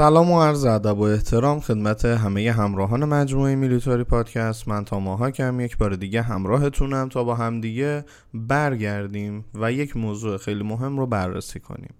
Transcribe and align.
سلام 0.00 0.30
و 0.30 0.42
عرض 0.42 0.64
ادب 0.64 0.98
و 0.98 1.02
احترام 1.02 1.60
خدمت 1.60 2.04
همه 2.04 2.52
همراهان 2.52 3.04
مجموعه 3.04 3.54
میلیتاری 3.54 4.04
پادکست. 4.04 4.68
من 4.68 4.84
تا 4.84 5.00
ماهاکم 5.00 5.60
یک 5.60 5.76
بار 5.78 5.94
دیگه 5.94 6.22
همراهتونم 6.22 7.08
تا 7.08 7.24
با 7.24 7.34
همدیگه 7.34 8.04
برگردیم 8.34 9.44
و 9.54 9.72
یک 9.72 9.96
موضوع 9.96 10.36
خیلی 10.36 10.62
مهم 10.62 10.98
رو 10.98 11.06
بررسی 11.06 11.60
کنیم. 11.60 11.94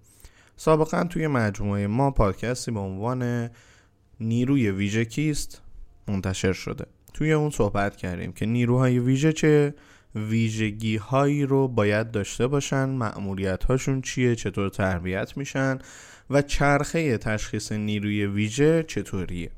سابقا 0.55 1.03
توی 1.03 1.27
مجموعه 1.27 1.87
ما 1.87 2.11
پادکستی 2.11 2.71
به 2.71 2.79
عنوان 2.79 3.49
نیروی 4.19 4.71
ویژه 4.71 5.05
کیست 5.05 5.61
منتشر 6.07 6.53
شده. 6.53 6.85
توی 7.13 7.33
اون 7.33 7.49
صحبت 7.49 7.95
کردیم 7.95 8.31
که 8.31 8.45
نیروهای 8.45 8.99
ویژه 8.99 9.33
چه 9.33 9.73
ویژگی 10.15 10.97
هایی 10.97 11.45
رو 11.45 11.67
باید 11.67 12.11
داشته 12.11 12.47
باشن 12.47 12.89
معمولیت 12.89 13.63
هاشون 13.63 14.01
چیه 14.01 14.35
چطور 14.35 14.69
تربیت 14.69 15.37
میشن 15.37 15.79
و 16.29 16.41
چرخه 16.41 17.17
تشخیص 17.17 17.71
نیروی 17.71 18.25
ویژه 18.25 18.83
چطوریه. 18.83 19.51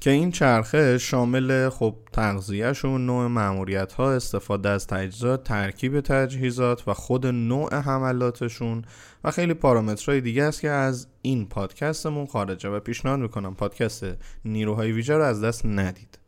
که 0.00 0.10
این 0.10 0.30
چرخه 0.30 0.98
شامل 0.98 1.68
خب 1.68 1.96
تغذیهشون 2.12 3.06
نوع 3.06 3.26
معمولیت 3.26 3.92
ها 3.92 4.12
استفاده 4.12 4.68
از 4.68 4.86
تجهیزات 4.86 5.44
ترکیب 5.44 6.00
تجهیزات 6.00 6.88
و 6.88 6.94
خود 6.94 7.26
نوع 7.26 7.74
حملاتشون 7.74 8.84
و 9.24 9.30
خیلی 9.30 9.54
پارامترهای 9.54 10.20
دیگه 10.20 10.42
است 10.42 10.60
که 10.60 10.70
از 10.70 11.06
این 11.22 11.48
پادکستمون 11.48 12.26
خارجه 12.26 12.68
و 12.68 12.80
پیشنهاد 12.80 13.18
می‌کنم. 13.18 13.54
پادکست 13.54 14.04
نیروهای 14.44 14.92
ویژه 14.92 15.14
رو 15.14 15.22
از 15.22 15.44
دست 15.44 15.66
ندید. 15.66 16.18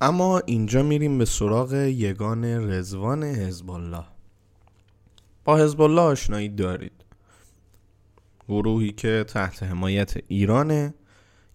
اما 0.00 0.38
اینجا 0.38 0.82
میریم 0.82 1.18
به 1.18 1.24
سراغ 1.24 1.72
یگان 1.74 2.44
رزوان 2.44 3.24
حزب 3.24 3.70
الله 3.70 4.04
با 5.44 5.56
حزب 5.56 5.80
الله 5.80 6.00
آشنایی 6.00 6.48
دارید. 6.48 6.92
گروهی 8.48 8.92
که 8.92 9.24
تحت 9.28 9.62
حمایت 9.62 10.14
ایرانه. 10.28 10.94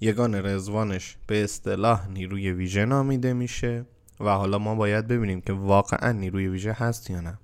یگان 0.01 0.35
رزوانش 0.35 1.17
به 1.27 1.43
اصطلاح 1.43 2.07
نیروی 2.07 2.51
ویژه 2.51 2.85
نامیده 2.85 3.33
میشه 3.33 3.85
و 4.19 4.29
حالا 4.29 4.57
ما 4.57 4.75
باید 4.75 5.07
ببینیم 5.07 5.41
که 5.41 5.53
واقعا 5.53 6.11
نیروی 6.11 6.47
ویژه 6.47 6.71
هست 6.73 7.09
یا 7.09 7.21
نه. 7.21 7.39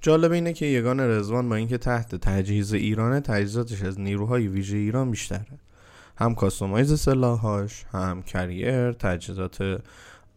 جالب 0.00 0.32
اینه 0.32 0.52
که 0.52 0.66
یگان 0.66 1.00
رزوان 1.00 1.48
با 1.48 1.54
اینکه 1.54 1.78
تحت 1.78 2.14
تجهیز 2.14 2.72
ایرانه 2.72 3.20
تجهیزاتش 3.20 3.82
از 3.82 4.00
نیروهای 4.00 4.48
ویژه 4.48 4.76
ایران 4.76 5.10
بیشتره. 5.10 5.58
هم 6.18 6.34
کاستومایز 6.34 7.00
سلاحاش 7.00 7.84
هم 7.92 8.22
کریر 8.22 8.92
تجهیزات 8.92 9.82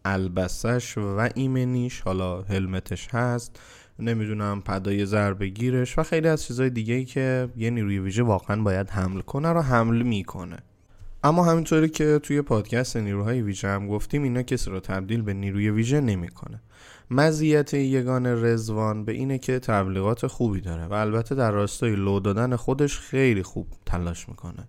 البسش 0.04 0.98
و 0.98 1.28
ایمنیش 1.34 2.00
حالا 2.00 2.42
هلمتش 2.42 3.08
هست. 3.08 3.60
نمی‌دونم 3.98 4.62
پدای 4.62 5.06
ضربه 5.06 5.46
گیرش 5.46 5.98
و 5.98 6.02
خیلی 6.02 6.28
از 6.28 6.44
چیزهای 6.44 6.70
دیگه 6.70 6.94
ای 6.94 7.04
که 7.04 7.48
یه 7.56 7.70
نیروی 7.70 7.98
ویژه 7.98 8.22
واقعا 8.22 8.62
باید 8.62 8.90
حمل 8.90 9.20
کنه 9.20 9.52
رو 9.52 9.60
حمل 9.60 10.02
می‌کنه. 10.02 10.56
اما 11.24 11.44
همینطوری 11.44 11.88
که 11.88 12.20
توی 12.22 12.42
پادکست 12.42 12.96
نیروهای 12.96 13.42
ویژه 13.42 13.68
هم 13.68 13.88
گفتیم 13.88 14.22
اینا 14.22 14.42
کسی 14.42 14.70
رو 14.70 14.80
تبدیل 14.80 15.22
به 15.22 15.34
نیروی 15.34 15.70
ویژه 15.70 16.00
نمی‌کنه. 16.00 16.60
مزیت 17.10 17.74
یگان 17.74 18.26
رزوان 18.26 19.04
به 19.04 19.12
اینه 19.12 19.38
که 19.38 19.58
تبلیغات 19.58 20.26
خوبی 20.26 20.60
داره 20.60 20.86
و 20.86 20.92
البته 20.92 21.34
در 21.34 21.50
راستای 21.50 21.96
لو 21.96 22.20
دادن 22.20 22.56
خودش 22.56 22.98
خیلی 22.98 23.42
خوب 23.42 23.66
تلاش 23.86 24.28
می‌کنه. 24.28 24.68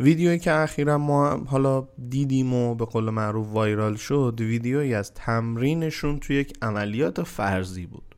ویدیویی 0.00 0.38
که 0.38 0.52
اخیرا 0.52 0.98
ما 0.98 1.36
حالا 1.46 1.88
دیدیم 2.08 2.54
و 2.54 2.74
به 2.74 2.84
قول 2.84 3.10
معروف 3.10 3.46
وایرال 3.52 3.96
شد 3.96 4.34
ویدیویی 4.38 4.94
از 4.94 5.14
تمرینشون 5.14 6.20
توی 6.20 6.36
یک 6.36 6.54
عملیات 6.62 7.22
فرضی 7.22 7.86
بود. 7.86 8.14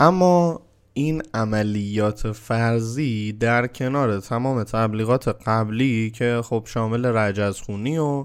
اما 0.00 0.60
این 0.94 1.22
عملیات 1.34 2.32
فرضی 2.32 3.32
در 3.32 3.66
کنار 3.66 4.20
تمام 4.20 4.64
تبلیغات 4.64 5.28
قبلی 5.28 6.10
که 6.10 6.40
خب 6.44 6.62
شامل 6.66 7.06
رجزخونی 7.06 7.98
و 7.98 8.24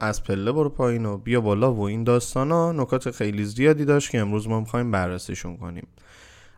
از 0.00 0.22
پله 0.22 0.52
برو 0.52 0.68
پایین 0.68 1.06
و 1.06 1.16
بیا 1.16 1.40
بالا 1.40 1.74
و 1.74 1.80
این 1.80 2.04
داستان 2.04 2.50
ها 2.50 2.72
نکات 2.72 3.10
خیلی 3.10 3.44
زیادی 3.44 3.84
داشت 3.84 4.10
که 4.10 4.18
امروز 4.18 4.48
ما 4.48 4.60
می‌خوایم 4.60 4.90
بررسیشون 4.90 5.56
کنیم. 5.56 5.86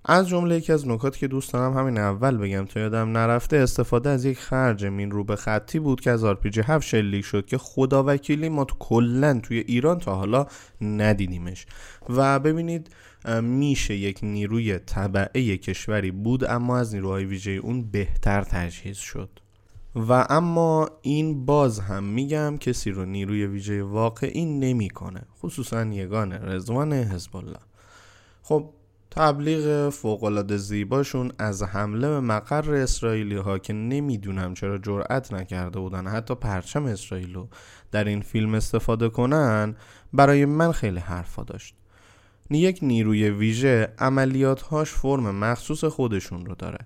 از 0.04 0.28
جمله 0.28 0.56
یکی 0.56 0.72
از 0.72 0.88
نکات 0.88 1.16
که 1.16 1.28
دوست 1.28 1.52
دارم 1.52 1.78
همین 1.78 1.98
اول 1.98 2.36
بگم 2.36 2.64
تا 2.64 2.80
یادم 2.80 3.12
نرفته 3.12 3.56
استفاده 3.56 4.10
از 4.10 4.24
یک 4.24 4.38
خرج 4.38 4.84
مین 4.84 5.10
روب 5.10 5.36
خطی 5.36 5.78
بود 5.78 6.00
که 6.00 6.10
از 6.10 6.24
آرپیجی 6.24 6.60
7 6.60 6.86
شلیک 6.86 7.24
شد 7.24 7.46
که 7.46 7.58
خدا 7.58 8.04
وکیلی 8.06 8.48
ما 8.48 8.64
تو 8.64 8.76
کلا 8.78 9.40
توی 9.40 9.58
ایران 9.58 9.98
تا 9.98 10.14
حالا 10.14 10.46
ندیدیمش. 10.80 11.66
و 12.08 12.38
ببینید 12.38 12.94
میشه 13.42 13.94
یک 13.94 14.18
نیروی 14.22 14.78
تبعه 14.78 15.56
کشوری 15.56 16.10
بود 16.10 16.44
اما 16.44 16.78
از 16.78 16.94
نیروهای 16.94 17.24
ویژه 17.24 17.50
اون 17.50 17.82
بهتر 17.82 18.42
تجهیز 18.42 18.96
شد. 18.96 19.28
و 19.94 20.26
اما 20.30 20.88
این 21.02 21.46
باز 21.46 21.80
هم 21.80 22.04
میگم 22.04 22.56
کسی 22.56 22.90
رو 22.90 23.04
نیروی 23.04 23.46
ویژه 23.46 23.82
واقعی 23.82 24.44
نمی‌کنه 24.44 25.22
خصوصا 25.42 25.84
یگان 25.84 26.32
رضوان 26.32 26.92
حزب 26.92 27.36
الله. 27.36 27.58
خب 28.42 28.70
تبلیغ 29.10 29.88
فوقالعاده 29.88 30.56
زیباشون 30.56 31.32
از 31.38 31.62
حمله 31.62 32.08
به 32.08 32.20
مقر 32.20 32.74
اسرائیلی 32.74 33.36
ها 33.36 33.58
که 33.58 33.72
نمی‌دونم 33.72 34.54
چرا 34.54 34.78
جرأت 34.78 35.32
نکرده 35.32 35.80
بودن 35.80 36.06
حتی 36.06 36.34
پرچم 36.34 36.86
اسرائیل 36.86 37.34
رو 37.34 37.48
در 37.92 38.04
این 38.04 38.20
فیلم 38.20 38.54
استفاده 38.54 39.08
کنن 39.08 39.76
برای 40.12 40.44
من 40.44 40.72
خیلی 40.72 40.98
حرفا 40.98 41.42
داشت. 41.42 41.74
یک 42.50 42.78
نیروی 42.82 43.30
ویژه 43.30 43.92
عملیاتهاش 43.98 44.90
فرم 44.90 45.34
مخصوص 45.34 45.84
خودشون 45.84 46.46
رو 46.46 46.54
داره. 46.54 46.78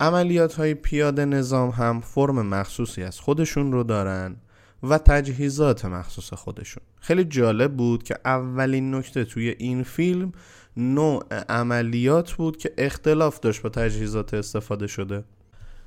عملیات 0.00 0.54
های 0.54 0.74
پیاده 0.74 1.24
نظام 1.24 1.70
هم 1.70 2.00
فرم 2.00 2.46
مخصوصی 2.46 3.02
از 3.02 3.20
خودشون 3.20 3.72
رو 3.72 3.82
دارن 3.82 4.36
و 4.82 4.98
تجهیزات 4.98 5.84
مخصوص 5.84 6.32
خودشون. 6.32 6.82
خیلی 7.00 7.24
جالب 7.24 7.76
بود 7.76 8.02
که 8.02 8.18
اولین 8.24 8.94
نکته 8.94 9.24
توی 9.24 9.48
این 9.58 9.82
فیلم 9.82 10.32
نوع 10.76 11.24
عملیات 11.48 12.32
بود 12.32 12.56
که 12.56 12.72
اختلاف 12.78 13.40
داشت 13.40 13.62
با 13.62 13.68
تجهیزات 13.68 14.34
استفاده 14.34 14.86
شده. 14.86 15.24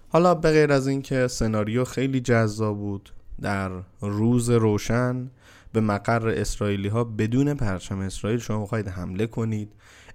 حالا 0.09 0.35
به 0.35 0.51
غیر 0.51 0.71
از 0.71 0.87
اینکه 0.87 1.27
سناریو 1.27 1.83
خیلی 1.83 2.19
جذاب 2.19 2.77
بود 2.77 3.09
در 3.41 3.71
روز 4.01 4.49
روشن 4.49 5.29
به 5.73 5.81
مقر 5.81 6.29
اسرائیلی 6.29 6.87
ها 6.87 7.03
بدون 7.03 7.53
پرچم 7.53 7.99
اسرائیل 7.99 8.39
شما 8.39 8.59
می‌خواید 8.61 8.87
حمله 8.87 9.27
کنید 9.27 9.71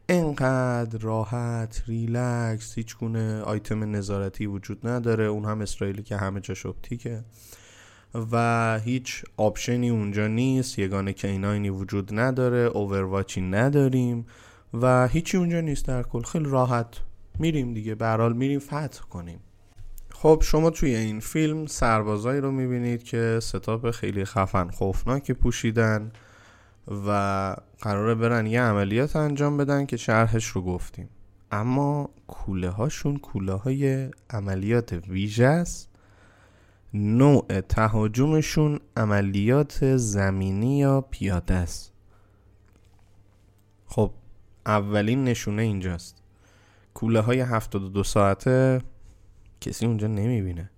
انقدر 0.08 0.98
راحت 0.98 1.82
ریلکس 1.86 2.74
هیچ 2.74 2.96
گونه 2.96 3.40
آیتم 3.40 3.96
نظارتی 3.96 4.46
وجود 4.46 4.86
نداره 4.86 5.24
اون 5.24 5.44
هم 5.44 5.60
اسرائیلی 5.60 6.02
که 6.02 6.16
همه 6.16 6.40
جاش 6.40 6.66
optic 6.66 7.15
ه 7.15 7.24
و 8.32 8.78
هیچ 8.84 9.24
option 9.36 9.83
ی 9.83 9.90
اونجا 9.90 10.26
نیست 10.26 10.78
یگان 10.78 11.12
K9 11.12 11.51
ی 11.51 11.70
وجود 11.70 12.18
نداره 12.18 12.58
overwatch 12.58 13.32
ی 13.32 13.40
نداریم. 13.40 14.26
و 14.82 15.08
هیچی 15.08 15.36
اونجا 15.36 15.60
نیست 15.60 15.86
در 15.86 16.02
کل. 16.02 16.22
خیلی 16.22 16.48
راحت 16.48 16.86
میریم 17.38 17.74
دیگه. 17.74 17.94
برحال 17.94 18.32
میریم 18.32 18.58
فتح 18.58 19.00
کنیم. 19.10 19.38
خب 20.10 20.42
شما 20.44 20.70
توی 20.70 20.94
این 20.94 21.20
فیلم 21.20 21.66
سربازایی 21.66 22.40
رو 22.40 22.50
می‌بینید 22.50 23.02
که 23.02 23.38
ستاپ 23.42 23.90
خیلی 23.90 24.24
خفن 24.24 24.70
خوفناکی 24.70 25.32
پوشیدن 25.32 26.12
و 27.06 27.10
قراره 27.80 28.14
برن 28.14 28.46
یه 28.46 28.62
عملیات 28.62 29.16
انجام 29.16 29.56
بدن 29.56 29.86
که 29.86 29.96
شرحش 29.96 30.46
رو 30.46 30.62
گفتیم. 30.62 31.08
اما 31.52 32.10
کوله 32.26 32.70
هاشون 32.70 33.16
کوله 33.16 33.52
های 33.52 34.10
عملیات 34.30 34.92
ویژه 34.92 35.46
است. 35.46 35.88
نوع 36.94 37.60
تهاجمشون 37.60 38.80
عملیات 38.96 39.96
زمینی 39.96 40.78
یا 40.78 41.00
پیاده 41.00 41.54
است. 41.54 41.92
خب 43.86 44.10
اولین 44.66 45.24
نشونه 45.24 45.62
اینجاست. 45.62 46.22
کوله 46.94 47.20
های 47.20 47.40
72 47.40 48.02
ساعته 48.02 48.80
کسی 49.60 49.86
اونجا 49.86 50.06
نمی‌بینه. 50.06 50.70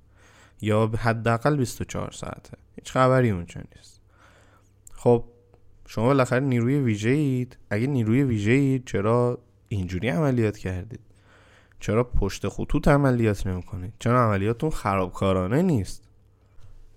یا 0.61 0.87
حداقل 0.99 1.57
24 1.57 2.11
ساعته. 2.11 2.59
هیچ 2.77 2.93
خبری 2.93 3.31
اونجا 3.31 3.61
نیست. 3.77 4.01
خب 4.93 5.25
شما 5.87 6.05
بالاخره 6.07 6.41
نیروی 6.41 6.79
ویژه 6.79 7.11
اید. 7.11 7.57
اگه 7.71 7.87
نیروی 7.87 8.23
ویژه 8.23 8.51
اید 8.51 8.85
چرا 8.87 9.39
اینجوری 9.69 10.09
عملیات 10.09 10.59
کردید؟ 10.59 11.01
چرا 11.81 12.05
پشت 12.05 12.49
خطوط 12.49 12.89
عملیات 12.89 13.47
نمی‌کنید؟ 13.47 13.93
چرا 13.99 14.25
عملیاتون 14.25 14.71
خرابکارانه 14.71 15.63
نیست؟ 15.63 16.03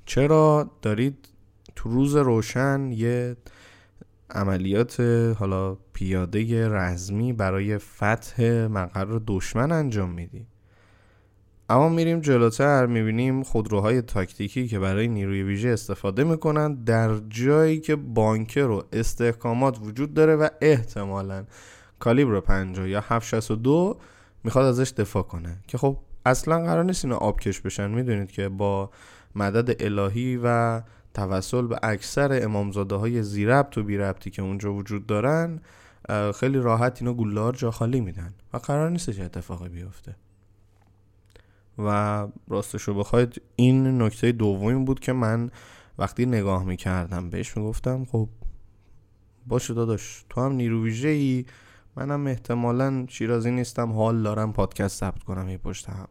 چرا 0.06 0.72
دارید 0.82 1.28
تو 1.76 1.90
روز 1.90 2.16
روشن 2.16 2.92
یه 2.92 3.36
عملیات 4.32 5.00
حالا 5.40 5.78
پیاده 5.94 6.70
رزمی 6.70 7.34
برای 7.34 7.78
فتح 7.78 8.68
مقر 8.68 9.20
دشمن 9.28 9.72
انجام 9.72 10.10
میدی. 10.10 10.48
اما 11.70 11.90
میریم 11.90 12.20
جلوتر 12.20 12.86
می‌بینیم 12.86 13.44
خودروهای 13.44 14.02
تاکتیکی 14.02 14.68
که 14.68 14.80
برای 14.80 15.08
نیروی 15.08 15.44
ویژه 15.44 15.70
استفاده 15.70 16.24
می‌کنن 16.24 16.84
در 16.84 17.18
جایی 17.18 17.80
که 17.80 17.96
بانکر 17.96 18.68
و 18.68 18.84
استحکامات 18.94 19.80
وجود 19.82 20.14
داره 20.14 20.36
و 20.36 20.48
احتمالا 20.62 21.46
کالیبر 22.00 22.40
50 22.40 22.90
یا 22.90 23.04
762 23.08 23.98
می‌خواد 24.44 24.66
ازش 24.66 24.94
دفاع 24.98 25.24
کنه. 25.24 25.58
که 25.68 25.78
خب 25.78 25.98
اصلا 26.26 26.64
قرار 26.64 26.84
نیست 26.84 27.06
اینا 27.06 27.18
آبکش 27.18 27.62
بشن. 27.62 27.92
می‌دونید 27.92 28.32
که 28.32 28.50
با 28.50 28.90
مدد 29.36 29.84
الهی 29.84 30.40
و 30.44 30.82
توسل 31.20 31.68
به 31.68 31.80
اکثر 31.84 32.44
امامزاده 32.44 32.96
های 32.96 33.24
زیربط 33.24 33.78
و 33.78 33.84
بیربطی 33.84 34.30
که 34.30 34.42
اونجا 34.42 34.74
وجود 34.74 35.06
دارن 35.06 35.60
خیلی 36.36 36.58
راحت 36.58 37.02
اینو 37.02 37.14
گلار 37.14 37.54
جا 37.54 37.72
خالی 37.72 38.02
میدن 38.02 38.34
و 38.54 38.58
قرار 38.58 38.90
نیست 38.90 39.10
چه 39.10 39.24
اتفاقی 39.24 39.70
بیفته. 39.70 40.16
و 41.78 42.28
راستش 42.48 42.82
رو 42.82 42.94
بخواید 42.94 43.42
این 43.56 44.02
نکته 44.02 44.32
دومی 44.32 44.86
بود 44.86 45.00
که 45.00 45.14
من 45.14 45.52
وقتی 45.98 46.26
نگاه 46.26 46.64
می‌کردم 46.64 47.30
بهش 47.30 47.58
می‌گفتم 47.58 48.06
خب 48.06 48.30
باشه 49.48 49.74
داداش 49.74 50.26
تو 50.30 50.42
هم 50.42 50.52
نیرو 50.52 50.84
ویژه 50.84 51.08
ای 51.08 51.46
منم 51.96 52.28
احتمالا 52.28 53.06
شیرازی 53.10 53.52
نیستم 53.52 53.92
حال 53.92 54.24
دارم 54.24 54.54
پادکست 54.54 55.00
ثبت 55.00 55.24
کنم 55.24 55.50
یه 55.50 55.58
پشت 55.58 55.90
هم. 55.90 56.08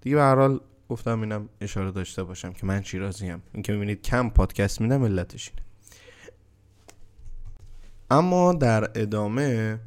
دیگه 0.00 0.16
به 0.16 0.22
هر 0.22 0.34
حال 0.34 0.60
گفتم 0.94 1.20
اینم 1.20 1.48
اشاره 1.60 1.90
داشته 1.90 2.24
باشم 2.24 2.52
که 2.52 2.66
من 2.66 2.82
شیرازی 2.82 3.28
هم 3.28 3.42
این 3.52 3.62
که 3.62 3.72
می‌بینید 3.72 4.02
کم 4.02 4.28
پادکست 4.28 4.80
میدم 4.80 5.04
علتش 5.04 5.50
اینه. 5.50 5.62
اما 8.10 8.52
در 8.52 8.90
ادامه 8.94 9.78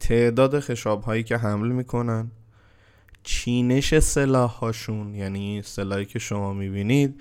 تعداد 0.00 0.60
خشاب 0.60 1.02
هایی 1.02 1.22
که 1.22 1.36
حمل 1.36 1.68
می‌کنن 1.68 2.30
چینش 3.22 3.98
سلاح 3.98 4.50
هاشون 4.50 5.14
یعنی 5.14 5.62
سلاحی 5.62 6.04
که 6.04 6.18
شما 6.18 6.52
می‌بینید 6.52 7.20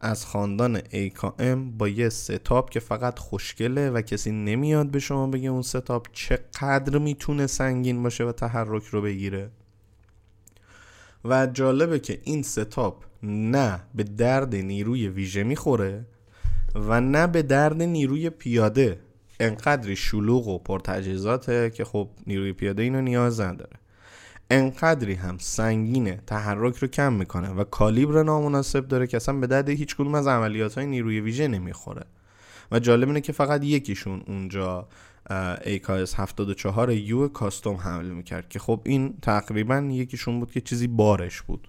از 0.00 0.26
خاندان 0.26 0.78
AKM 0.78 1.58
با 1.78 1.88
یه 1.88 2.08
ستاپ 2.08 2.70
که 2.70 2.80
فقط 2.80 3.18
خوشگله 3.18 3.90
و 3.90 4.02
کسی 4.02 4.30
نمیاد 4.30 4.90
به 4.90 4.98
شما 4.98 5.26
بگه 5.26 5.48
اون 5.48 5.62
ستاپ 5.62 6.06
چقدر 6.12 6.98
می‌تونه 6.98 7.46
سنگین 7.46 8.02
باشه 8.02 8.24
و 8.24 8.32
تحرک 8.32 8.84
رو 8.84 9.02
بگیره. 9.02 9.50
و 11.24 11.46
جالبه 11.46 11.98
که 11.98 12.20
این 12.24 12.42
ستاپ 12.42 13.04
نه 13.22 13.82
به 13.94 14.02
درد 14.02 14.54
نیروی 14.54 15.08
ویژه 15.08 15.42
می‌خوره 15.42 16.06
و 16.74 17.00
نه 17.00 17.26
به 17.26 17.42
درد 17.42 17.82
نیروی 17.82 18.30
پیاده. 18.30 19.00
انقدری 19.40 19.96
شلوغ 19.96 20.48
و 20.48 20.58
پرتجهیزاته 20.58 21.70
که 21.70 21.84
خب 21.84 22.08
نیروی 22.26 22.52
پیاده 22.52 22.82
اینو 22.82 23.00
نیاز 23.00 23.40
نداره. 23.40 23.76
انقدری 24.50 25.14
هم 25.14 25.38
سنگینه 25.38 26.20
تحرک 26.26 26.76
رو 26.76 26.88
کم 26.88 27.12
می‌کنه 27.12 27.50
و 27.50 27.64
کالیبر 27.64 28.22
نامناسب 28.22 28.88
داره 28.88 29.06
که 29.06 29.16
اصلا 29.16 29.34
به 29.34 29.46
درد 29.46 29.68
هیچ 29.68 29.96
کدوم 29.96 30.14
از 30.14 30.26
عملیات 30.26 30.74
های 30.74 30.86
نیروی 30.86 31.20
ویژه 31.20 31.48
نمی‌خوره. 31.48 32.04
و 32.72 32.78
جالب 32.78 33.08
اینه 33.08 33.20
که 33.20 33.32
فقط 33.32 33.64
یکیشون 33.64 34.22
اونجا 34.26 34.88
AKS 35.30 36.14
74 36.14 36.92
یو 36.92 37.28
کاستوم 37.28 37.76
حمل 37.76 38.06
می‌کرد 38.06 38.48
که 38.48 38.58
خب 38.58 38.80
این 38.84 39.14
تقریبا 39.22 39.88
یکیشون 39.90 40.40
بود 40.40 40.52
که 40.52 40.60
چیزی 40.60 40.86
بارش 40.86 41.42
بود. 41.42 41.68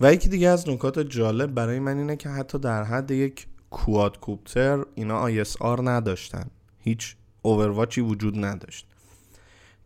و 0.00 0.12
یکی 0.12 0.28
دیگه 0.28 0.48
از 0.48 0.68
نکات 0.68 0.98
جالب 0.98 1.54
برای 1.54 1.78
من 1.78 1.98
اینه 1.98 2.16
که 2.16 2.28
حتی 2.28 2.58
در 2.58 2.84
حد 2.84 3.10
یک 3.10 3.46
کواد 3.70 4.20
کوپتر 4.20 4.84
اینا 4.94 5.44
ISR 5.44 5.80
نداشتن. 5.80 6.50
هیچ 6.78 7.16
اوورواچی 7.42 8.00
وجود 8.00 8.44
نداشت. 8.44 8.86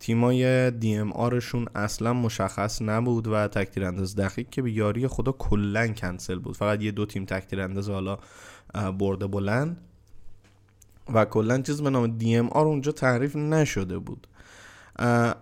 تیمای 0.01 0.71
دی 0.71 0.97
ام 0.97 1.13
آرشون 1.13 1.67
اصلا 1.75 2.13
مشخص 2.13 2.83
نبود 2.83 3.27
و 3.29 3.49
تکتیر 3.49 3.85
انداز 3.85 4.17
دقیق 4.17 4.51
که 4.51 4.63
به 4.63 4.73
یاری 4.73 5.09
خدا 5.09 5.33
کلا 5.33 5.89
کنسل 5.89 6.39
بود. 6.39 6.57
فقط 6.57 6.83
یه 6.83 6.91
دو 6.91 7.07
تیم 7.07 7.25
تکتیر 7.25 7.61
انداز 7.61 7.91
حالا 7.91 8.19
برده 8.99 9.27
بلند. 9.27 9.81
و 11.15 11.25
کلا 11.25 11.63
چیز 11.63 11.83
به 11.83 11.91
نام 11.91 12.07
دی 12.07 12.37
ام 12.37 12.49
آر 12.49 12.67
اونجا 12.67 12.93
تعریف 12.93 13.37
نشده 13.37 13.99
بود. 13.99 14.27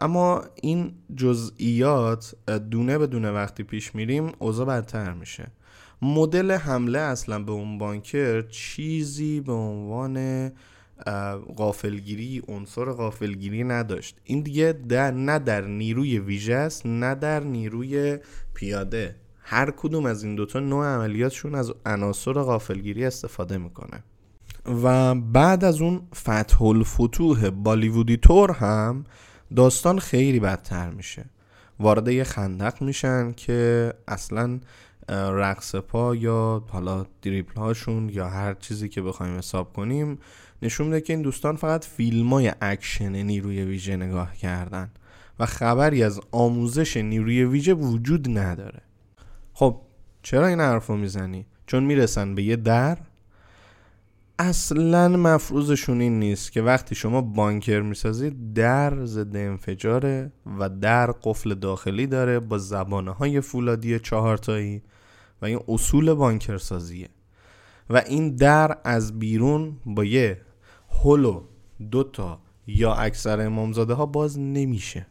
اما 0.01 0.43
این 0.55 0.95
جزئیات 1.17 2.35
دونه 2.71 2.99
به 2.99 3.07
دونه 3.07 3.31
وقتی 3.31 3.63
پیش 3.63 3.95
میریم 3.95 4.33
اوضاع 4.39 4.67
بدتر 4.67 5.13
میشه. 5.13 5.47
مدل 6.03 6.53
حمله 6.53 6.99
اصلا 6.99 7.39
به 7.39 7.53
اون 7.53 7.79
بانکر 7.79 8.43
چیزی 8.43 9.41
به 9.41 9.53
عنوان 9.53 10.49
غافلگیری 11.57 12.43
عنصر 12.49 12.85
غافلگیری 12.85 13.65
نداشت. 13.65 14.17
این 14.25 14.41
دیگه 14.41 14.73
در 14.89 15.11
نه 15.11 15.39
در 15.39 15.61
نیروی 15.61 16.19
ویژه 16.19 16.55
است 16.55 16.87
نه 16.87 17.15
در 17.15 17.41
نیروی 17.41 18.19
پیاده. 18.55 19.17
هر 19.41 19.71
کدوم 19.71 20.07
از 20.07 20.25
این 20.25 20.35
دوتا 20.35 20.61
نوع 20.61 20.87
عملیاتشون 20.87 21.55
از 21.55 21.73
عناصر 21.87 22.33
غافلگیری 22.33 23.05
استفاده 23.05 23.59
می‌کنه. 23.59 24.03
و 24.83 25.15
بعد 25.15 25.65
از 25.65 25.81
اون 25.81 26.03
فتح 26.15 26.63
الفتوح 26.63 27.51
بالیوودی 27.51 28.17
تور 28.17 28.51
هم 28.53 29.05
داستان 29.57 29.99
خیلی 29.99 30.41
بدتر 30.41 30.91
میشه 30.91 31.25
وارد 31.81 32.09
یه 32.09 32.25
خندق 32.25 32.83
میشن 32.83 33.33
که 33.33 33.93
اصلا 34.09 34.61
رقص 35.09 35.75
پا 35.75 36.15
یا 36.15 36.65
حالا 36.69 37.07
دریبل 37.23 37.61
هاشون 37.61 38.09
یا 38.09 38.29
هر 38.29 38.55
چیزی 38.55 38.89
که 38.89 39.03
بخوایم 39.03 39.39
حساب 39.39 39.73
کنیم 39.73 40.19
نشون 40.63 40.87
میده 40.87 41.01
که 41.01 41.13
این 41.13 41.23
دوستان 41.23 41.57
فقط 41.57 41.85
فیلم 41.85 42.33
های 42.33 42.53
اکشن 42.61 43.17
نیروی 43.17 43.65
ویژه 43.65 43.97
نگاه 43.97 44.37
کردن 44.37 44.91
و 45.39 45.47
خبری 45.47 46.03
از 46.03 46.21
آموزش 46.33 46.97
نیروی 46.97 47.45
ویژه 47.45 47.75
وجود 47.75 48.39
نداره 48.39 48.83
خب 49.53 49.81
چرا 50.23 50.47
این 50.47 50.61
حرف 50.61 50.87
رو 50.87 50.97
می‌زنی؟ 50.97 51.47
چون 51.67 51.85
می‌رسن 51.85 52.35
به 52.35 52.43
یه 52.43 52.57
در 52.57 52.99
اصلا 54.39 55.09
مفروضشون 55.09 56.01
این 56.01 56.19
نیست 56.19 56.53
که 56.53 56.63
وقتی 56.63 56.95
شما 56.95 57.21
bunker 57.21 57.81
می‌سازید 57.81 58.55
در 58.55 59.05
ضد 59.05 59.37
انفجاره 59.37 60.33
و 60.59 60.69
در 60.69 61.13
قفل 61.13 61.55
داخلی 61.55 62.07
داره 62.07 62.41
با 62.41 62.59
زبانه 62.59 63.11
های 63.11 63.41
فولادی 63.41 63.99
چهارتایی 63.99 64.83
و 65.43 65.47
این 65.47 65.61
اصول 65.69 66.15
بانکر 66.15 66.59
سازیه 66.59 67.09
و 67.91 68.03
این 68.07 68.37
در 68.37 68.79
از 68.85 69.19
بیرون 69.19 69.77
با 69.87 70.05
یه 70.05 70.41
هلو 71.05 71.43
دوتا 71.91 72.41
یا 72.67 72.95
اکثر 72.95 73.41
امامزاده 73.41 73.95
ها 73.95 74.07
باز 74.07 74.39
نمیشه. 74.39 75.07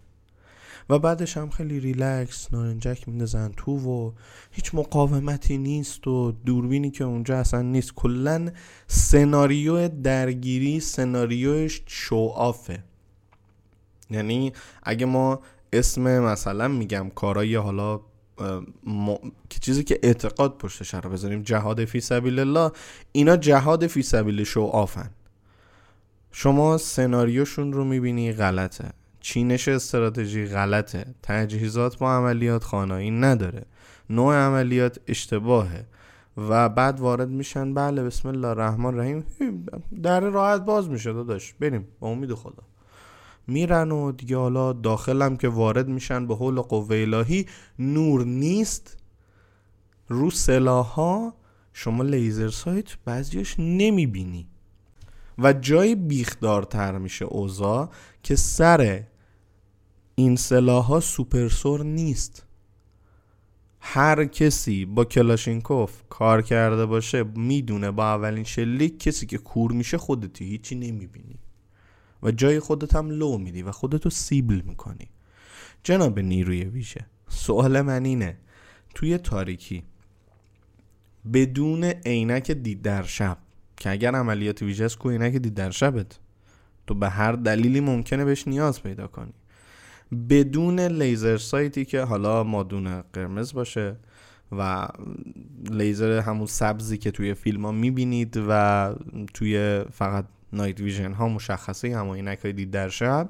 و 0.89 0.99
بعدش 0.99 1.37
هم 1.37 1.49
خیلی 1.49 1.79
ریلکس 1.79 2.53
نارنجک 2.53 3.07
میندازن 3.07 3.51
تو 3.57 3.71
و 3.71 4.11
هیچ 4.51 4.75
مقاومتی 4.75 5.57
نیست 5.57 6.07
و 6.07 6.31
دوربینی 6.45 6.91
که 6.91 7.03
اونجا 7.03 7.37
اصلا 7.37 7.61
نیست. 7.61 7.93
کلا 7.95 8.51
سناریو 8.87 9.87
درگیری 9.87 10.79
سناریوش 10.79 11.81
شو 11.85 12.15
آفه 12.35 12.83
یعنی 14.09 14.53
اگه 14.83 15.05
ما 15.05 15.39
اسم 15.73 16.19
مثلا 16.19 16.67
میگم 16.67 17.11
کارای 17.15 17.55
حالا 17.55 18.01
که 19.49 19.59
چیزی 19.61 19.83
که 19.83 19.99
اعتقاد 20.03 20.57
پشتش 20.57 20.93
رو 20.93 21.09
بذاریم 21.09 21.41
جهاد 21.41 21.85
فی 21.85 21.99
سبیل 21.99 22.39
الله 22.39 22.71
اینا 23.11 23.37
جهاد 23.37 23.87
فی 23.87 24.01
سبیل 24.01 24.43
شو 24.43 24.61
آفن 24.61 25.09
شما 26.31 26.77
سناریوشون 26.77 27.73
رو 27.73 27.83
می‌بینی 27.83 28.33
غلطه. 28.33 28.91
چینش 29.25 29.67
استراتژی 29.67 30.45
غلطه. 30.45 31.05
تجهیزات 31.23 31.97
با 31.97 32.13
عملیات 32.13 32.63
خانایی 32.63 33.11
نداره. 33.11 33.65
نوع 34.09 34.35
عملیات 34.35 34.99
اشتباهه. 35.07 35.85
و 36.37 36.69
بعد 36.69 36.99
وارد 36.99 37.29
میشن 37.29 37.73
بله 37.73 38.03
بسم 38.03 38.29
الله 38.29 38.47
الرحمن 38.47 38.85
الرحیم. 38.85 39.25
در 40.03 40.19
راحت 40.19 40.61
باز 40.61 40.89
میشه 40.89 41.13
داداش. 41.13 41.53
بریم. 41.53 41.87
با 41.99 42.07
امید 42.07 42.33
خدا. 42.33 42.63
میرن 43.47 43.91
و 43.91 44.11
دیگه 44.11 44.37
حالا 44.37 44.73
داخلم 44.73 45.37
که 45.37 45.47
وارد 45.47 45.87
میشن 45.87 46.27
به 46.27 46.35
حول 46.35 46.61
قوه 46.61 46.95
الهی. 46.95 47.45
نور 47.79 48.25
نیست. 48.25 48.97
رو 50.09 50.31
سلاح 50.31 50.95
شما 51.73 52.03
لیزر 52.03 52.49
سایت 52.49 52.97
بعضیش 53.05 53.55
نمی‌بینی. 53.59 54.47
و 55.37 55.53
جای 55.53 55.95
بیخدارتر 55.95 56.97
میشه 56.97 57.25
اوزا 57.25 57.89
که 58.23 58.35
سر 58.35 59.03
این 60.15 60.35
سلاح 60.35 60.85
ها 60.85 60.99
سوپرسور 60.99 61.83
نیست. 61.83 62.45
هر 63.79 64.25
کسی 64.25 64.85
با 64.85 65.05
کلاشینکوف 65.05 66.01
کار 66.09 66.41
کرده 66.41 66.85
باشه 66.85 67.23
می‌دونه 67.23 67.91
با 67.91 68.03
اولین 68.03 68.43
شلیک 68.43 68.99
کسی 68.99 69.25
که 69.25 69.37
کور 69.37 69.71
میشه 69.71 69.97
خودتی 69.97 70.45
هیچی 70.45 70.75
نمی‌بینی. 70.75 71.39
و 72.23 72.31
جای 72.31 72.59
خودت 72.59 72.95
هم 72.95 73.09
لو 73.09 73.37
میدی 73.37 73.61
و 73.61 73.71
خودتو 73.71 74.09
سیبل 74.09 74.61
می‌کنی. 74.61 75.09
جناب 75.83 76.19
نیروی 76.19 76.63
ویژه 76.63 77.05
سوال 77.27 77.81
من 77.81 78.05
اینه 78.05 78.37
توی 78.95 79.17
تاریکی 79.17 79.83
بدون 81.33 81.83
عینک 81.83 82.51
دید 82.51 82.81
در 82.81 83.03
شب 83.03 83.37
که 83.77 83.89
اگر 83.89 84.15
عملیات 84.15 84.61
ویژه 84.61 84.85
است 84.85 84.97
کو 84.97 85.09
عینک 85.09 85.35
دید 85.35 85.53
در 85.53 85.71
شبت؟ 85.71 86.19
تو 86.87 86.93
به 86.93 87.09
هر 87.09 87.31
دلیلی 87.31 87.79
ممکنه 87.79 88.25
بهش 88.25 88.47
نیاز 88.47 88.83
پیدا 88.83 89.07
کنی. 89.07 89.33
بدون 90.29 90.79
لیزر 90.79 91.37
سایتی 91.37 91.85
که 91.85 92.01
حالا 92.01 92.43
مادون 92.43 93.01
قرمز 93.01 93.53
باشه 93.53 93.95
و 94.51 94.87
لیزر 95.71 96.19
همون 96.19 96.45
سبزی 96.45 96.97
که 96.97 97.11
توی 97.11 97.33
فیلم 97.33 97.65
ها 97.65 97.71
می‌بینید 97.71 98.43
و 98.49 98.93
توی 99.33 99.83
فقط 99.91 100.25
نایت 100.53 100.79
ویژن 100.79 101.13
ها 101.13 101.27
مشخصه 101.27 101.87
اینک 101.87 102.39
های 102.39 102.53
دید 102.53 102.71
در 102.71 102.89
شب 102.89 103.29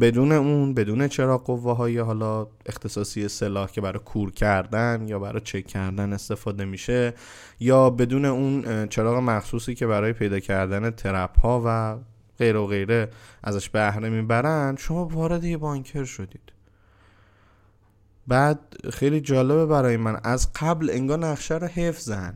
بدون 0.00 0.32
اون 0.32 0.74
بدون 0.74 1.08
چراغ 1.08 1.44
قوه 1.44 1.76
های 1.76 1.98
حالا 1.98 2.46
اختصاصی 2.66 3.28
سلاح 3.28 3.70
که 3.70 3.80
برای 3.80 4.00
کور 4.04 4.30
کردن 4.30 5.08
یا 5.08 5.18
برای 5.18 5.40
چک 5.40 5.66
کردن 5.66 6.12
استفاده 6.12 6.64
میشه 6.64 7.14
یا 7.60 7.90
بدون 7.90 8.24
اون 8.24 8.86
چراغ 8.86 9.16
مخصوصی 9.22 9.74
که 9.74 9.86
برای 9.86 10.12
پیدا 10.12 10.40
کردن 10.40 10.90
ترپ 10.90 11.40
ها 11.40 11.62
و 11.66 11.98
غیر 12.40 12.56
و 12.56 12.66
غیره 12.66 13.08
ازش 13.44 13.70
بهره 13.70 14.08
می‌برن 14.08 14.76
شما 14.78 15.04
وارد 15.04 15.44
یه 15.44 15.56
بانکر 15.56 16.04
شدید. 16.04 16.52
بعد 18.26 18.58
خیلی 18.92 19.20
جالبه 19.20 19.66
برای 19.66 19.96
من 19.96 20.20
از 20.24 20.52
قبل 20.60 20.90
انگار 20.90 21.18
نقشه 21.18 21.54
رو 21.54 21.66
حفظن 21.66 22.34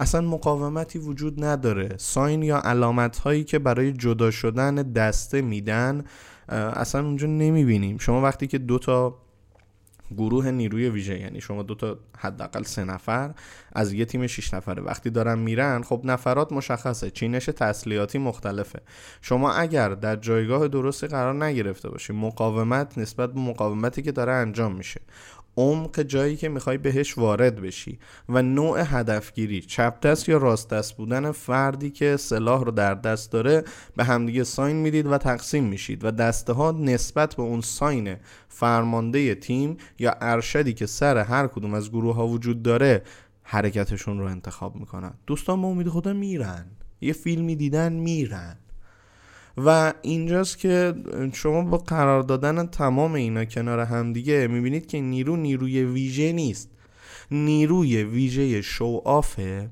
اصلا 0.00 0.20
مقاومتی 0.20 0.98
وجود 0.98 1.44
نداره. 1.44 1.88
ساین 1.96 2.42
یا 2.42 2.58
علامت 2.58 3.18
هایی 3.18 3.44
که 3.44 3.58
برای 3.58 3.92
جدا 3.92 4.30
شدن 4.30 4.74
دسته 4.74 5.42
میدن 5.42 6.04
اصلا 6.48 7.04
اونجا 7.04 7.26
نمی‌بینیم. 7.26 7.98
شما 7.98 8.22
وقتی 8.22 8.46
که 8.46 8.58
دو 8.58 8.78
تا 8.78 9.18
گروه 10.16 10.50
نیروی 10.50 10.88
ویژه 10.88 11.20
یعنی 11.20 11.40
شما 11.40 11.62
دو 11.62 11.74
تا 11.74 11.98
حداقل 12.18 12.62
سه 12.62 12.84
نفر 12.84 13.34
از 13.72 13.92
یه 13.92 14.04
تیم 14.04 14.26
6 14.26 14.54
نفره 14.54 14.82
وقتی 14.82 15.10
دارن 15.10 15.38
میرن 15.38 15.82
خب 15.82 16.00
نفرات 16.04 16.52
مشخصه 16.52 17.10
چینش 17.10 17.46
تسلیحاتی 17.46 18.18
مختلفه. 18.18 18.80
شما 19.20 19.52
اگر 19.52 19.88
در 19.88 20.16
جایگاه 20.16 20.68
درستی 20.68 21.06
قرار 21.06 21.44
نگرفته 21.44 21.88
باشی 21.90 22.12
مقاومت 22.12 22.98
نسبت 22.98 23.32
به 23.32 23.40
مقاومتی 23.40 24.02
که 24.02 24.12
داره 24.12 24.32
انجام 24.32 24.76
میشه. 24.76 25.00
عمق 25.60 26.00
جایی 26.02 26.36
که 26.36 26.48
می‌خوای 26.48 26.78
بهش 26.78 27.18
وارد 27.18 27.60
بشی 27.60 27.98
و 28.28 28.42
نوع 28.42 28.80
هدفگیری 28.84 29.60
چپ 29.60 30.00
دست 30.00 30.28
یا 30.28 30.38
راست 30.38 30.70
دست 30.70 30.96
بودن 30.96 31.32
فردی 31.32 31.90
که 31.90 32.16
سلاح 32.16 32.64
رو 32.64 32.70
در 32.70 32.94
دست 32.94 33.32
داره 33.32 33.64
به 33.96 34.04
همدیگه 34.04 34.44
ساین 34.44 34.76
می‌دید 34.76 35.06
و 35.06 35.18
تقسیم 35.18 35.64
میشید 35.64 36.04
و 36.04 36.10
دسته 36.10 36.52
ها 36.52 36.70
نسبت 36.70 37.34
به 37.34 37.42
اون 37.42 37.60
ساین 37.60 38.16
فرمانده 38.48 39.34
تیم 39.34 39.76
یا 39.98 40.16
ارشدی 40.20 40.72
که 40.72 40.86
سر 40.86 41.18
هر 41.18 41.46
کدوم 41.46 41.74
از 41.74 41.90
گروه 41.90 42.14
ها 42.14 42.28
وجود 42.28 42.62
داره 42.62 43.02
حرکتشون 43.42 44.18
رو 44.18 44.26
انتخاب 44.26 44.76
می‌کنن. 44.76 45.14
دوستان 45.26 45.62
با 45.62 45.68
امید 45.68 45.88
خدا 45.88 46.12
میرن. 46.12 46.66
یه 47.00 47.12
فیلمی 47.12 47.56
دیدن 47.56 47.92
میرن. 47.92 48.56
و 49.66 49.92
اینجاست 50.02 50.58
که 50.58 50.94
شما 51.32 51.62
با 51.62 51.78
قرار 51.78 52.22
دادن 52.22 52.66
تمام 52.66 53.14
اینا 53.14 53.44
کنار 53.44 53.80
همدیگه 53.80 54.46
می‌بینید 54.46 54.86
که 54.86 55.00
نیرو 55.00 55.36
نیروی 55.36 55.84
ویژه 55.84 56.32
نیست. 56.32 56.70
نیروی 57.30 58.04
ویژه 58.04 58.62
شو 58.62 59.02
آفه 59.04 59.70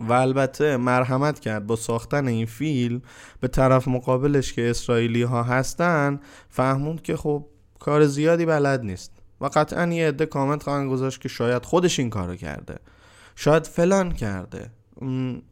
و 0.00 0.12
البته 0.12 0.76
مرحمت 0.76 1.40
کرد 1.40 1.66
با 1.66 1.76
ساختن 1.76 2.26
این 2.28 2.46
فیلم 2.46 3.02
به 3.40 3.48
طرف 3.48 3.88
مقابلش 3.88 4.52
که 4.52 4.70
اسرائیلی 4.70 5.22
ها 5.22 5.42
هستن 5.42 6.20
فهموند 6.48 7.02
که 7.02 7.16
خب 7.16 7.46
کار 7.78 8.06
زیادی 8.06 8.46
بلد 8.46 8.80
نیست 8.80 9.12
و 9.40 9.46
قطعا 9.46 9.86
یه 9.86 10.08
عده 10.08 10.26
کامنت 10.26 10.62
خواهند 10.62 10.90
گذاشت 10.90 11.20
که 11.20 11.28
شاید 11.28 11.64
خودش 11.64 11.98
این 11.98 12.10
کارو 12.10 12.36
کرده. 12.36 12.78
شاید 13.36 13.66
فلان 13.66 14.12
کرده. 14.12 14.70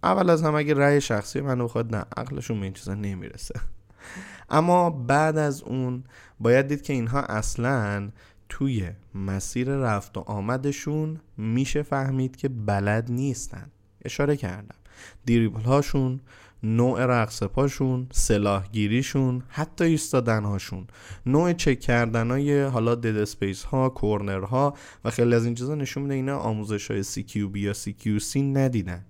اول 0.03 0.31
از 0.31 0.43
هم 0.43 0.55
اگه 0.55 0.75
رأی 0.75 1.01
شخصی 1.01 1.41
من 1.41 1.59
بخواد 1.59 1.97
نه 1.97 2.05
عقلشون 2.17 2.61
به 2.61 2.65
این 2.65 2.73
چیزا 2.73 2.95
نمی‌رسه. 2.95 3.61
اما 4.51 4.91
بعد 4.91 5.39
از 5.39 5.63
اون 5.63 6.05
باید 6.41 6.67
دید 6.67 6.83
که 6.83 6.93
اینها 6.93 7.21
اصلا 7.21 8.11
توی 8.49 8.91
مسیر 9.15 9.69
رفت 9.69 10.19
و 10.19 10.21
آمدشون 10.21 11.21
میشه 11.37 11.83
فهمید 11.83 12.37
که 12.37 12.49
بلد 12.49 13.11
نیستن. 13.11 13.71
اشاره 14.05 14.37
کردم. 14.37 14.77
دریبل 15.25 15.61
هاشون 15.61 16.21
نوع 16.63 17.07
رقص 17.07 17.43
پاشون 17.43 18.07
سلاحگیریشون 18.13 19.43
حتی 19.49 19.85
ایستادن 19.85 20.45
هاشون 20.45 20.87
نوع 21.27 21.53
چک 21.53 21.81
کردن 21.81 22.31
های 22.31 22.63
حالا 22.63 22.95
dead 22.95 23.17
space 23.17 23.63
ها 23.63 23.89
corner 23.89 24.41
ها 24.41 24.75
و 25.05 25.11
خیلی 25.11 25.35
از 25.35 25.45
این 25.45 25.55
چیزا 25.55 25.75
نشون 25.75 26.03
میده 26.03 26.15
اینا 26.15 26.39
آموزش 26.39 26.91
های 26.91 27.05
CQB 27.05 27.57
یا 27.57 27.73
CQC 27.73 28.37
ندیدن. 28.37 29.05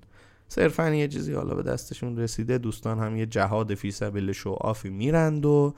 صرفا 0.48 0.90
یه 0.90 1.08
چیزی 1.08 1.32
حالا 1.32 1.54
به 1.54 1.62
دستشون 1.62 2.18
رسیده 2.18 2.58
دوستان 2.58 2.98
هم 2.98 3.16
یه 3.16 3.26
جهاد 3.26 3.74
فی 3.74 3.90
سبیل 3.90 4.32
show 4.32 4.50
off 4.50 4.80
ی 4.80 4.90
میرند 4.90 5.46
و 5.46 5.74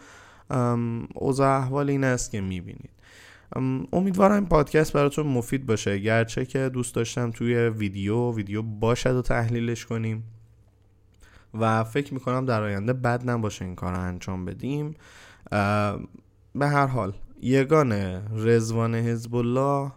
اوضاع 1.15 1.59
احوال 1.59 1.91
این 1.91 2.05
است 2.05 2.31
که 2.31 2.41
می‌بینید. 2.41 2.91
امیدوارم 3.93 4.35
این 4.35 4.47
پادکست 4.47 4.93
براتون 4.93 5.27
مفید 5.27 5.67
باشه. 5.67 5.99
گرچه 5.99 6.45
که 6.47 6.69
دوست 6.69 6.95
داشتم 6.95 7.31
توی 7.31 7.55
ویدیو 7.55 8.33
ویدیو 8.33 8.63
باشد 8.63 9.15
و 9.15 9.23
تحلیلش 9.23 9.87
کنیم. 9.87 10.25
و 11.55 11.85
فکر 11.85 12.15
می‌کنم 12.15 12.45
در 12.45 12.63
آینده 12.63 12.93
بد 12.93 13.31
نباشه 13.31 13.65
این 13.65 13.75
کار 13.75 13.95
رو 13.95 14.01
انجام 14.01 14.45
بدیم. 14.45 14.95
به 16.55 16.67
هر 16.67 16.87
حال 16.87 17.13
یگان 17.41 17.93
رزوان 18.45 18.95
حزب 18.95 19.35
الله 19.35 19.93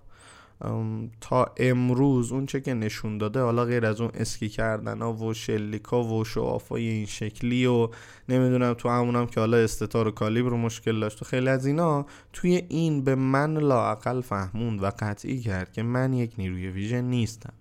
تا 1.21 1.53
امروز 1.57 2.31
اون 2.31 2.45
چه 2.45 2.61
که 2.61 2.73
نشون 2.73 3.17
داده 3.17 3.41
حالا 3.41 3.65
غیر 3.65 3.85
از 3.85 4.01
اون 4.01 4.11
اسکی 4.13 4.49
کردن 4.49 5.01
ها 5.01 5.13
و 5.13 5.33
شلیکا 5.33 6.03
و 6.03 6.25
شوافای 6.25 6.87
این 6.87 7.05
شکلی 7.05 7.65
و 7.65 7.89
نمی‌دونم 8.29 8.73
تو 8.73 8.89
همونم 8.89 9.27
که 9.27 9.39
حالا 9.39 9.57
استتار 9.57 10.07
و 10.07 10.11
کالیبر 10.11 10.49
مشکل 10.49 10.99
داشت 10.99 11.21
و 11.21 11.25
خیلی 11.25 11.49
از 11.49 11.65
اینا 11.65 12.05
توی 12.33 12.65
این 12.69 13.03
به 13.03 13.15
من 13.15 13.57
لاقل 13.57 14.21
فهموند 14.21 14.83
و 14.83 14.91
قطعی 14.99 15.39
کرد 15.39 15.71
که 15.71 15.83
من 15.83 16.13
یک 16.13 16.31
نیروی 16.37 16.67
ویژن 16.67 17.03
نیستم. 17.03 17.53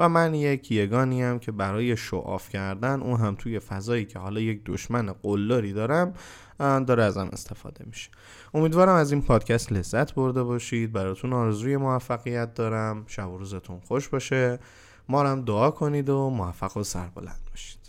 و 0.00 0.08
من 0.08 0.34
یک 0.34 0.72
یگانی 0.72 1.22
هم 1.22 1.38
که 1.38 1.52
برای 1.52 1.96
شعاف 1.96 2.48
کردن 2.48 3.00
اون 3.00 3.20
هم 3.20 3.34
توی 3.34 3.58
فضایی 3.58 4.04
که 4.04 4.18
حالا 4.18 4.40
یک 4.40 4.62
دشمن 4.66 5.12
قلدری 5.12 5.72
دارم 5.72 6.14
داره 6.58 7.02
ازم 7.02 7.28
استفاده 7.32 7.84
میشه. 7.86 8.10
امیدوارم 8.54 8.94
از 8.94 9.12
این 9.12 9.22
پادکست 9.22 9.72
لذت 9.72 10.14
برده 10.14 10.42
باشید. 10.42 10.92
براتون 10.92 11.32
آرزوی 11.32 11.76
موفقیت 11.76 12.54
دارم. 12.54 13.04
شب 13.06 13.30
و 13.30 13.38
روزتون 13.38 13.80
خوش 13.80 14.08
باشه. 14.08 14.58
ما 15.08 15.22
هم 15.22 15.44
دعا 15.44 15.70
کنید 15.70 16.08
و 16.08 16.30
موفق 16.30 16.76
و 16.76 16.82
سربلند 16.82 17.40
باشید. 17.50 17.79